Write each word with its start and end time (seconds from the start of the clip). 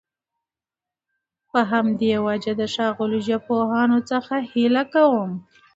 په 1.51 1.59
همدي 1.71 2.11
وجه 2.27 2.51
د 2.55 2.63
ښاغلو 2.73 3.17
ژبپوهانو 3.27 3.97
څخه 4.11 4.33
هيله 4.51 4.83
کوم 4.93 5.29